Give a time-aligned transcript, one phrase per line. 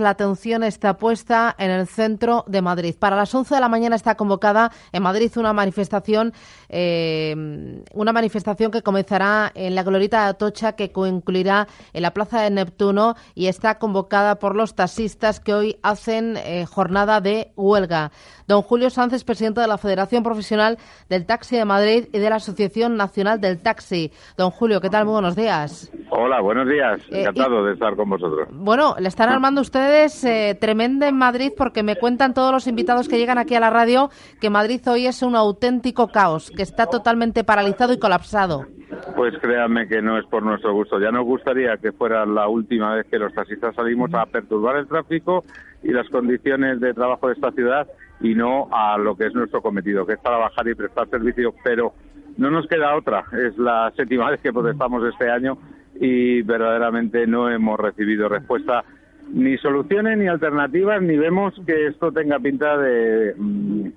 [0.00, 2.94] La atención está puesta en el centro de Madrid.
[2.98, 6.32] Para las 11 de la mañana está convocada en Madrid una manifestación,
[6.70, 12.40] eh, una manifestación que comenzará en la Glorita de Atocha, que concluirá en la Plaza
[12.40, 18.10] de Neptuno y está convocada por los taxistas que hoy hacen eh, jornada de huelga.
[18.48, 20.78] Don Julio Sánchez, presidente de la Federación Profesional
[21.08, 24.12] del Taxi de Madrid y de la Asociación Nacional del Taxi.
[24.36, 25.04] Don Julio, ¿qué tal?
[25.04, 25.92] Muy buenos días.
[26.10, 27.00] Hola, buenos días.
[27.10, 28.48] Eh, Encantado de estar con vosotros.
[28.50, 32.66] Bueno, le están armando ustedes es eh, tremenda en Madrid porque me cuentan todos los
[32.66, 36.62] invitados que llegan aquí a la radio que Madrid hoy es un auténtico caos, que
[36.62, 38.66] está totalmente paralizado y colapsado.
[39.14, 40.98] Pues créanme que no es por nuestro gusto.
[40.98, 44.88] Ya nos gustaría que fuera la última vez que los taxistas salimos a perturbar el
[44.88, 45.44] tráfico
[45.82, 47.86] y las condiciones de trabajo de esta ciudad
[48.20, 51.54] y no a lo que es nuestro cometido, que es trabajar y prestar servicio.
[51.62, 51.94] Pero
[52.36, 53.24] no nos queda otra.
[53.32, 55.58] Es la séptima vez que protestamos este año
[56.00, 58.84] y verdaderamente no hemos recibido respuesta
[59.32, 63.88] ni soluciones ni alternativas, ni vemos que esto tenga pinta de, mm,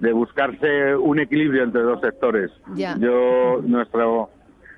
[0.00, 2.50] de buscarse un equilibrio entre dos sectores.
[2.98, 4.04] Yo, nuestra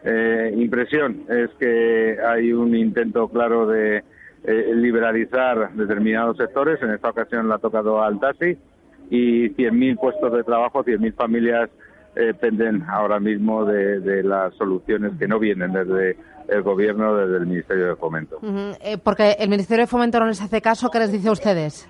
[0.05, 4.05] eh, impresión es que hay un intento claro de
[4.45, 8.57] eh, liberalizar determinados sectores, en esta ocasión la ha tocado al taxi,
[9.11, 11.71] y 100.000 puestos de trabajo, 100.000 familias
[12.17, 16.17] eh, penden ahora mismo de las soluciones que no vienen desde
[16.49, 18.39] el gobierno desde el Ministerio de Fomento.
[18.81, 21.89] Eh, porque el Ministerio de Fomento no les hace caso, ¿qué les dice a ustedes?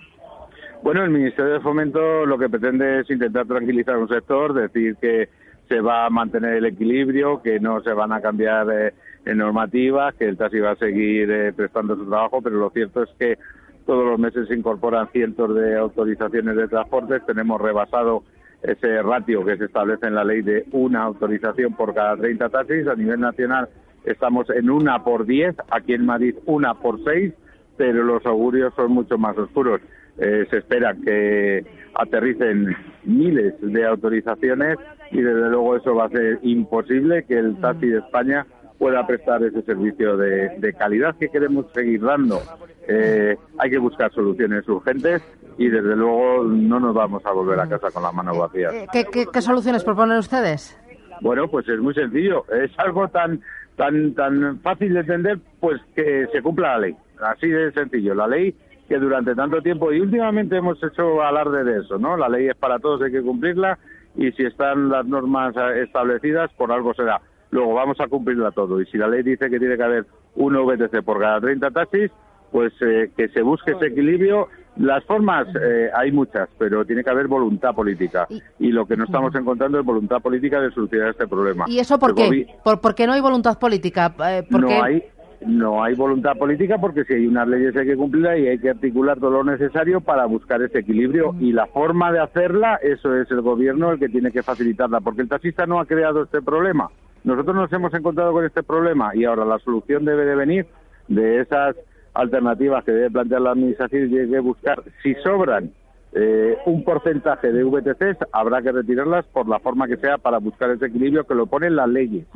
[0.82, 5.28] Bueno, el Ministerio de Fomento lo que pretende es intentar tranquilizar un sector, decir que
[5.69, 10.14] se va a mantener el equilibrio, que no se van a cambiar eh, en normativas,
[10.14, 13.36] que el taxi va a seguir eh, prestando su trabajo, pero lo cierto es que
[13.84, 18.22] todos los meses se incorporan cientos de autorizaciones de transportes, tenemos rebasado
[18.62, 22.86] ese ratio que se establece en la ley de una autorización por cada 30 taxis
[22.88, 23.68] a nivel nacional
[24.06, 27.34] estamos en una por diez, aquí en Madrid una por seis,
[27.76, 29.80] pero los augurios son mucho más oscuros.
[30.18, 34.78] Eh, se espera que aterricen miles de autorizaciones
[35.10, 38.47] y desde luego eso va a ser imposible que el taxi de España
[38.78, 42.41] pueda prestar ese servicio de, calidad que queremos seguir dando.
[42.88, 45.22] Eh, hay que buscar soluciones urgentes
[45.59, 48.75] y desde luego no nos vamos a volver a casa con las manos vacías.
[48.75, 48.87] Eh,
[49.32, 50.78] qué soluciones proponen ustedes?
[51.20, 52.44] Bueno, pues es muy sencillo.
[52.53, 53.41] Es algo tan
[53.76, 58.26] tan tan fácil de entender pues que se cumpla la ley así de sencillo la
[58.26, 58.54] ley
[58.88, 62.56] que durante tanto tiempo y últimamente hemos hecho alarde de eso no la ley es
[62.56, 63.78] para todos hay que cumplirla
[64.16, 67.20] y si están las normas establecidas por algo será
[67.50, 70.54] luego vamos a cumplirla todo y si la ley dice que tiene que haber un
[70.54, 72.10] VTC por cada 30 taxis
[72.50, 77.10] pues eh, que se busque ese equilibrio las formas eh, hay muchas, pero tiene que
[77.10, 78.26] haber voluntad política.
[78.58, 81.64] Y, lo que no estamos encontrando es voluntad política de solucionar este problema.
[81.66, 82.46] ¿Y eso por qué?
[82.62, 84.14] ¿Por, qué no hay voluntad política?
[84.28, 85.02] Eh, no, hay,
[85.46, 88.70] no hay voluntad política porque si hay unas leyes hay que cumplirlas y hay que
[88.70, 91.34] articular todo lo necesario para buscar ese equilibrio.
[91.40, 95.22] Y la forma de hacerla, eso es el gobierno el que tiene que facilitarla, porque
[95.22, 96.90] el taxista no ha creado este problema.
[97.26, 100.66] Nosotros nos hemos encontrado con este problema y ahora la solución debe de venir
[101.09, 101.75] de esas
[102.14, 104.81] alternativas que debe plantear la Administración y que buscar.
[105.03, 105.72] Si sobran
[106.12, 110.70] eh, un porcentaje de VTCs, habrá que retirarlas por la forma que sea para buscar
[110.70, 112.26] ese equilibrio que lo ponen las leyes.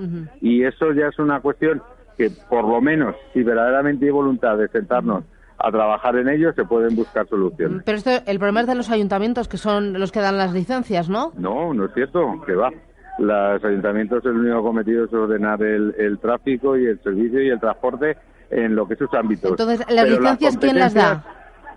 [0.41, 1.81] Y eso ya es una cuestión
[2.19, 5.23] que, por lo menos, si verdaderamente hay voluntad de sentarnos
[5.57, 7.83] a trabajar en ello, se pueden buscar soluciones.
[7.85, 11.09] Pero esto, el problema es de los ayuntamientos, que son los que dan las licencias,
[11.09, 11.33] ¿no?
[11.37, 12.71] No, no es cierto, que va.
[13.19, 18.17] Los ayuntamientos el único cometido es ordenar el tráfico y el servicio y el transporte
[18.51, 19.51] en lo que es sus ámbitos.
[19.53, 21.25] Entonces, ¿las licencias quién las da?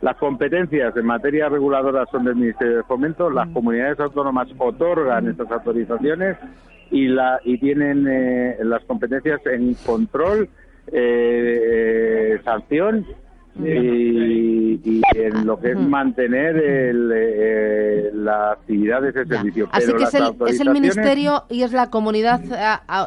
[0.01, 3.53] Las competencias en materia reguladora son del Ministerio de Fomento, las mm.
[3.53, 6.38] comunidades autónomas otorgan estas autorizaciones
[6.91, 10.50] y, la, y tienen eh, las competencias en control,
[10.91, 13.05] eh, sanción
[13.63, 13.63] y,
[15.16, 19.67] en lo que es mantener el, eh, la actividad de ese servicio.
[19.72, 22.41] Así que es el, es el, Ministerio y es la comunidad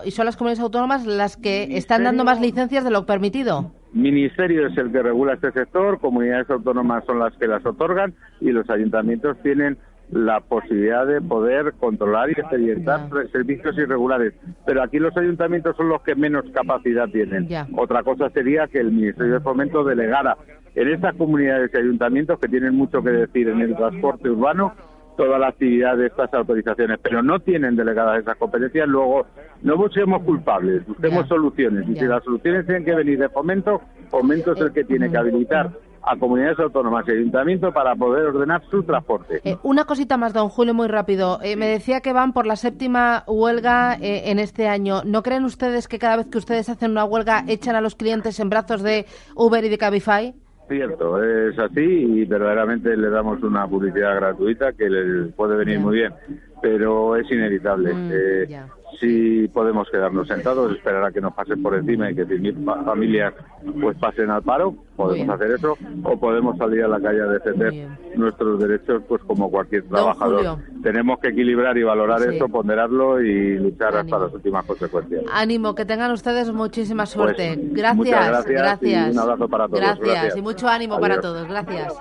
[0.05, 3.73] y son las comunidades autónomas las que están dando más licencias de lo permitido.
[3.93, 8.51] Ministerio es el que regula este sector, comunidades autónomas son las que las otorgan y
[8.51, 9.79] los ayuntamientos tienen
[10.11, 14.35] la posibilidad de poder controlar y experimentar servicios irregulares.
[14.65, 17.49] Pero aquí los ayuntamientos son los que menos capacidad tienen.
[17.77, 20.37] Otra cosa sería que el Ministerio de Fomento delegara
[20.77, 24.75] en estas comunidades y ayuntamientos que tienen mucho que decir en el transporte urbano
[25.17, 29.27] toda la actividad de estas autorizaciones, pero no tienen delegadas esas competencias, luego
[29.63, 31.89] no busquemos culpables, busquemos soluciones.
[31.89, 33.81] Y si las soluciones tienen que venir de fomento,
[34.11, 35.71] fomento es el que tiene que habilitar
[36.03, 39.41] a comunidades autónomas y ayuntamientos para poder ordenar su transporte.
[39.43, 41.41] Eh, una cosita más, don Julio, muy rápido.
[41.43, 45.03] Eh, me decía que van por la séptima huelga eh, en este año.
[45.05, 48.39] ¿No creen ustedes que cada vez que ustedes hacen una huelga echan a los clientes
[48.39, 50.35] en brazos de Uber y de Cabify?
[50.69, 55.99] Cierto, es así y verdaderamente le damos una publicidad gratuita que le puede venir muy
[55.99, 56.13] bien,
[56.61, 57.95] pero es inevitable.
[57.95, 58.61] Mm, eh,
[59.01, 63.35] si podemos quedarnos sentados, esperar a que nos pasen por encima y que mis familias
[63.81, 67.89] pues pasen al paro, podemos hacer eso, o podemos salir a la calle a defender
[68.17, 70.59] nuestros derechos pues como cualquier trabajador.
[70.83, 75.25] Tenemos que equilibrar y valorar eso, ponderarlo y luchar hasta las últimas consecuencias.
[75.33, 77.59] Ánimo, que tengan ustedes muchísima pues, suerte.
[77.59, 79.81] gracias, gracias, un abrazo para todos.
[79.81, 81.47] Gracias, y mucho ánimo para todos.
[81.49, 81.95] Gracias.